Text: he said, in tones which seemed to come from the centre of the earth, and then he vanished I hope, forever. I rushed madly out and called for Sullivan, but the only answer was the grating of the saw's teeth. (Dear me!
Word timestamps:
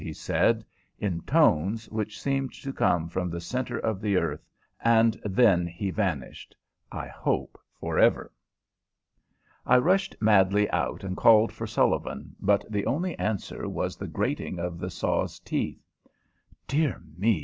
he 0.03 0.11
said, 0.13 0.65
in 0.97 1.21
tones 1.21 1.87
which 1.89 2.19
seemed 2.19 2.51
to 2.51 2.73
come 2.73 3.07
from 3.07 3.29
the 3.29 3.39
centre 3.39 3.77
of 3.77 4.01
the 4.01 4.17
earth, 4.17 4.47
and 4.83 5.21
then 5.23 5.67
he 5.67 5.91
vanished 5.91 6.55
I 6.91 7.05
hope, 7.07 7.59
forever. 7.79 8.33
I 9.63 9.77
rushed 9.77 10.15
madly 10.19 10.67
out 10.71 11.03
and 11.03 11.15
called 11.15 11.51
for 11.51 11.67
Sullivan, 11.67 12.35
but 12.39 12.65
the 12.67 12.87
only 12.87 13.15
answer 13.19 13.69
was 13.69 13.95
the 13.95 14.07
grating 14.07 14.57
of 14.57 14.79
the 14.79 14.89
saw's 14.89 15.39
teeth. 15.39 15.85
(Dear 16.67 17.03
me! 17.15 17.39